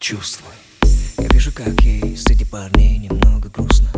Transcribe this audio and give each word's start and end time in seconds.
Чувствуй 0.00 0.54
вижу, 1.48 1.52
как 1.52 1.84
ей 1.84 2.16
среди 2.16 2.44
парней 2.44 2.98
немного 2.98 3.48
грустно. 3.48 3.88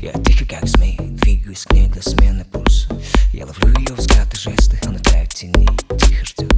Я 0.00 0.12
тихо, 0.24 0.44
как 0.46 0.66
змей, 0.66 0.96
двигаюсь 0.98 1.64
к 1.64 1.72
ней 1.72 1.88
для 1.88 2.02
смены 2.02 2.44
пульса. 2.44 2.88
Я 3.32 3.46
ловлю 3.46 3.78
ее 3.78 3.94
взгляд 3.94 4.32
и 4.32 4.36
жесты, 4.36 4.78
она 4.84 4.98
тает 4.98 5.32
в 5.32 5.34
тени, 5.34 5.68
тихо 5.98 6.24
ждет 6.24 6.54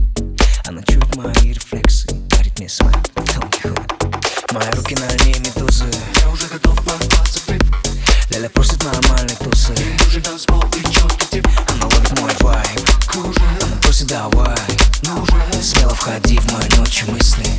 Она 0.66 0.82
чует 0.82 1.14
мои 1.16 1.52
рефлексы, 1.52 2.08
дарит 2.28 2.58
мне 2.58 2.68
смайл, 2.68 2.98
потом 3.14 3.50
не 3.64 4.54
Мои 4.54 4.70
руки 4.72 4.94
на 4.96 5.24
ней 5.24 5.38
медузы. 5.40 5.86
Я 6.20 6.30
уже 6.30 6.46
готов 6.48 6.76
порваться 6.84 7.38
в 7.38 7.46
клип 7.46 7.64
Ляля 8.30 8.48
просит 8.48 8.82
нормальной 8.84 9.36
тусы. 9.36 9.74
Уже 10.06 10.20
танцпол 10.20 10.64
и 10.76 10.82
четкий 10.92 11.26
тип. 11.30 11.48
Она 11.68 11.86
ловит 11.86 12.20
мой 12.20 12.32
вайб. 12.40 12.80
Она 13.62 13.76
просит 13.82 14.06
давай. 14.08 14.56
Уже. 15.02 15.62
Смело 15.62 15.94
входи 15.94 16.38
в 16.38 16.52
мои 16.52 16.68
ночи 16.78 17.04
мысли 17.04 17.51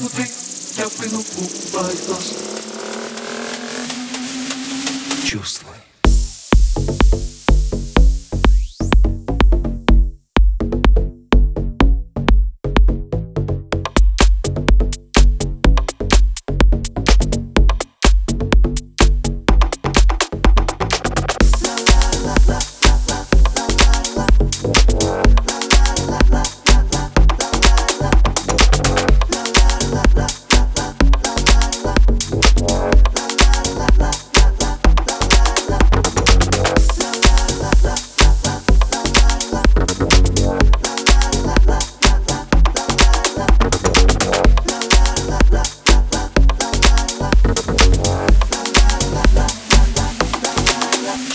внутри 0.00 0.24
Я 0.78 0.88
в 0.88 0.92
у 1.36 1.68
твоих 1.70 2.06
глаз 2.06 2.34
Чувствуй 5.24 5.69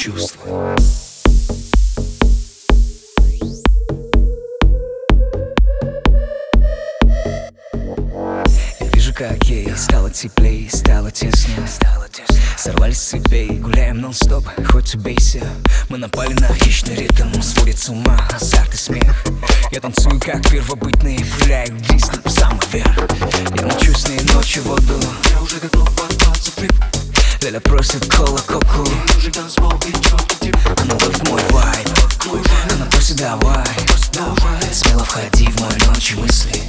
Чувствуй 0.06 0.52
Я 8.80 8.88
вижу, 8.94 9.16
как 9.16 9.44
ей 9.46 9.76
стало 9.76 10.12
теплее, 10.12 10.70
стало 10.70 11.10
теснее 11.10 11.68
Стало 11.68 12.08
теснее 12.08 12.44
Сорвались 12.56 13.00
с 13.00 13.06
цепей, 13.06 13.50
гуляем 13.50 14.02
нон-стоп, 14.02 14.46
хоть 14.72 14.94
убейся. 14.94 15.42
Мы 15.90 15.98
напали 15.98 16.34
на 16.34 16.54
хищный 16.54 16.96
ритм, 16.96 17.42
сводит 17.42 17.80
с 17.80 17.90
ума 17.90 18.28
азарт 18.32 18.76
и 18.76 18.78
смех. 18.78 19.24
Я 19.72 19.82
танцую, 19.82 20.20
как 20.20 20.48
первобытный, 20.48 21.26
пуляю 21.40 21.76
диск 21.90 22.24
в 22.24 22.30
самый 22.30 22.62
верх. 22.72 22.96
Я 23.56 23.66
мочу 23.66 23.92
с 23.92 24.08
ней 24.08 24.22
ночью 24.34 24.62
воду, 24.64 25.00
Я 25.32 25.42
уже 25.42 25.60
готов 25.60 25.90
порваться 25.96 26.52
в 26.52 26.56
клип 26.56 26.95
Ляля 27.42 27.60
просит 27.60 28.12
кола 28.12 28.40
коку. 28.48 28.88
Она 30.78 30.94
ловит 30.96 31.30
мой 31.30 31.42
вайб, 31.52 31.88
она 32.72 32.86
просит 32.86 33.18
давай. 33.18 33.66
Смело 34.72 35.04
входи 35.04 35.48
в 35.48 35.62
мои 35.62 35.78
ночи 35.88 36.16
мысли. 36.16 36.62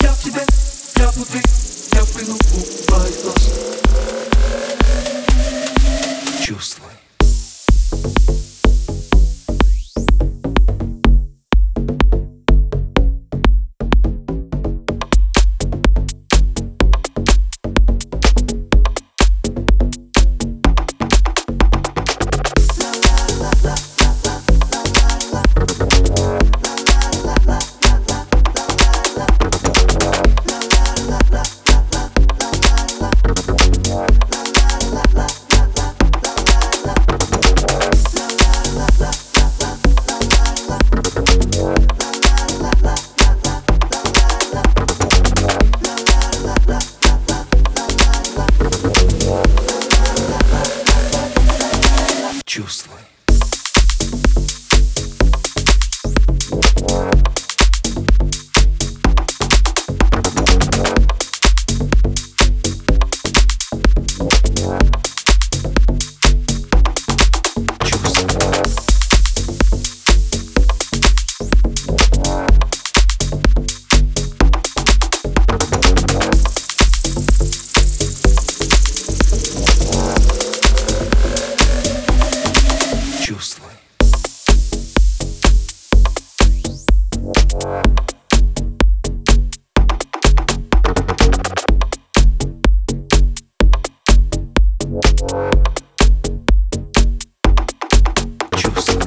Я 0.00 0.12
в 0.12 0.22
тебе, 0.22 0.42
я 0.96 1.10
внутри 1.10 1.42
Я 1.92 2.02
в 2.02 2.12
плену 2.12 2.34
у 2.34 2.86
твоих 2.86 3.22
глаз 3.22 3.50
Чувствуй 6.44 6.79
Чувствуй. 83.30 83.70
Чувствуй. 98.56 99.02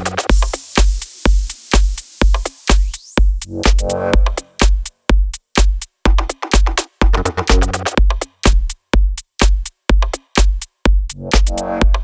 Thank 11.55 12.02